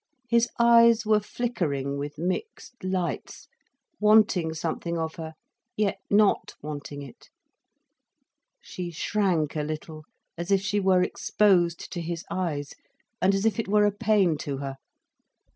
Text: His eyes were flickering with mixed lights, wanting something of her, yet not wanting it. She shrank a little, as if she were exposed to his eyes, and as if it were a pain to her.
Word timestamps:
His 0.27 0.49
eyes 0.57 1.05
were 1.05 1.19
flickering 1.19 1.99
with 1.99 2.17
mixed 2.17 2.83
lights, 2.83 3.47
wanting 3.99 4.51
something 4.55 4.97
of 4.97 5.13
her, 5.17 5.35
yet 5.77 5.99
not 6.09 6.55
wanting 6.59 7.03
it. 7.03 7.29
She 8.59 8.89
shrank 8.89 9.55
a 9.55 9.61
little, 9.61 10.05
as 10.39 10.49
if 10.49 10.59
she 10.59 10.79
were 10.79 11.03
exposed 11.03 11.91
to 11.91 12.01
his 12.01 12.25
eyes, 12.31 12.73
and 13.21 13.35
as 13.35 13.45
if 13.45 13.59
it 13.59 13.67
were 13.67 13.85
a 13.85 13.91
pain 13.91 14.39
to 14.39 14.57
her. 14.57 14.77